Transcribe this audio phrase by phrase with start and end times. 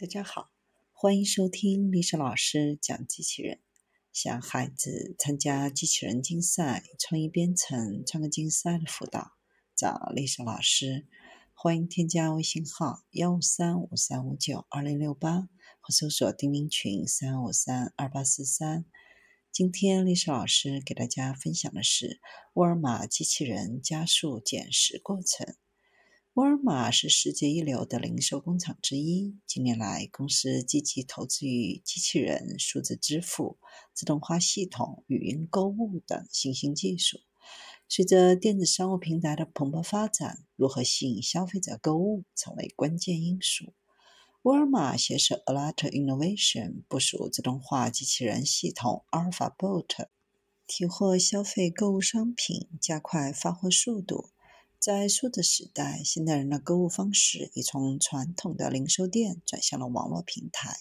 [0.00, 0.50] 大家好，
[0.92, 3.60] 欢迎收听历史老师讲机器人。
[4.14, 9.32] 想孩子参加机器人竞赛、创意编程、创客竞赛的辅导，
[9.76, 11.06] 找历史老师。
[11.52, 15.50] 欢迎添加微信号幺五三五三五九二零六八，
[15.80, 18.86] 或搜索钉钉群三五三二八四三。
[19.52, 22.22] 今天历史老师给大家分享的是
[22.54, 25.56] 沃尔玛机器人加速捡拾过程。
[26.40, 29.36] 沃尔玛是世界一流的零售工厂之一。
[29.46, 33.58] 近年来，公司积极投资于机器人、数字支付、
[33.92, 37.20] 自动化系统、语音购物等新兴技术。
[37.90, 43.74] 随着电子商务平台的蓬勃发展，如何吸引消费者购物成为关键因素。
[44.40, 50.06] 沃尔玛携手 Alert Innovation 部署自动化机器人系统 AlphaBot，
[50.66, 54.30] 提货消费购物商品，加快发货速度。
[54.80, 60.74] 在数字时代，现代人的购物方式已从传统的零售店转向了网络平台。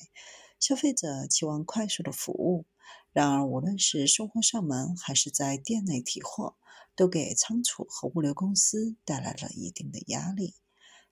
[0.58, 2.66] 消费者期望快速的服务，
[3.12, 6.56] 然而无论是送货上门还是在店内提货，
[6.96, 10.56] 都给仓储和物流公司带来了一定的压力。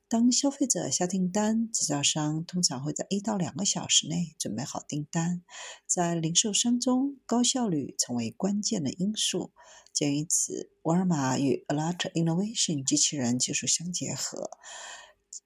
[0.10, 5.44] 当消费者下订单，制造商通常会在一到两个小时内准备好订单。
[5.86, 9.52] 在零售商中，高效率成为关键的因素。
[9.92, 14.52] 鉴于此，沃尔玛与 Alert Innovation 机器人技术相结合，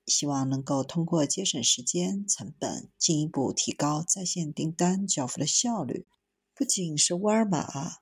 [0.06, 6.06] 希望能够通过节省时间、成本，进一步提高在线订单交付的效率。
[6.54, 8.02] 不仅是沃尔玛。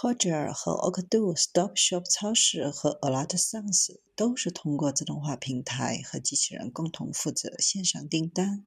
[0.00, 8.64] C o g e r 和 Ocado Stop Shop 超市和 Alert Sans 都是通过自动化平台和机器人共同负责线上订单。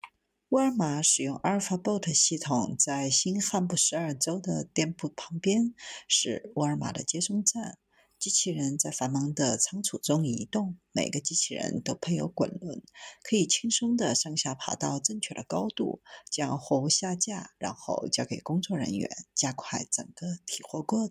[0.50, 5.74] 沃尔玛使用 AlphaBot 系统，在新罕布什尔州的店铺旁边
[6.06, 7.78] 是沃尔玛的接送站。
[8.20, 12.84] 机器人在繁忙的仓储中移动，每个机器人都配有滚轮，
[13.24, 21.10] 可以轻松地上下爬到正确的高度，将货物下架，然后交给工作人员，加快整个提货过程。